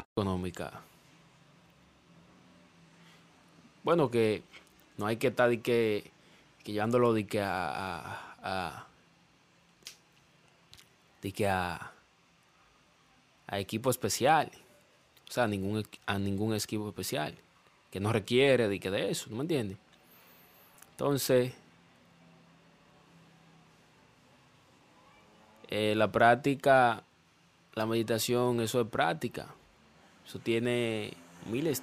económica. 0.00 0.80
Bueno, 3.82 4.10
que 4.10 4.42
no 4.96 5.06
hay 5.06 5.16
que 5.16 5.28
estar 5.28 5.48
de 5.48 5.60
que, 5.60 6.10
que 6.62 6.72
llevándolo 6.72 7.12
de 7.12 7.26
que 7.26 7.40
a, 7.40 8.36
a, 8.42 8.86
que 11.20 11.48
a, 11.48 11.92
a 13.46 13.58
equipo 13.58 13.90
especial. 13.90 14.50
O 15.28 15.32
sea, 15.32 15.44
a 15.44 15.48
ningún, 15.48 15.86
a 16.06 16.18
ningún 16.18 16.54
equipo 16.54 16.88
especial. 16.88 17.34
Que 17.90 18.00
no 18.00 18.12
requiere 18.12 18.68
de 18.68 18.80
que 18.80 18.90
de 18.90 19.10
eso, 19.10 19.28
¿no 19.30 19.36
me 19.36 19.42
entiendes? 19.42 19.78
Entonces, 20.92 21.52
eh, 25.68 25.94
la 25.96 26.12
práctica, 26.12 27.02
la 27.74 27.86
meditación, 27.86 28.60
eso 28.60 28.80
es 28.80 28.88
práctica. 28.88 29.54
Eso 30.26 30.38
tiene 30.38 31.12
miles. 31.50 31.82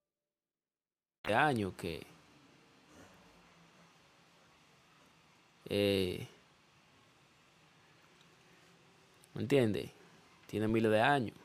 años 1.25 1.73
que 1.77 2.05
eh, 5.69 6.27
¿me 9.33 9.41
entiendes? 9.41 9.89
Tiene 10.47 10.67
miles 10.67 10.91
de 10.91 11.01
años. 11.01 11.35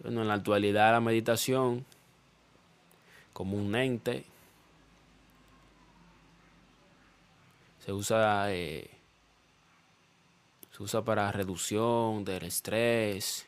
Bueno, 0.00 0.22
en 0.22 0.28
la 0.28 0.34
actualidad 0.34 0.92
la 0.92 1.00
meditación 1.00 1.84
como 3.32 3.56
un 3.56 3.74
ente 3.74 4.24
se 7.84 7.92
usa 7.92 8.52
eh, 8.52 8.97
se 10.78 10.84
usa 10.84 11.02
para 11.02 11.32
reducción 11.32 12.24
del 12.24 12.44
estrés, 12.44 13.47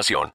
información. 0.00 0.28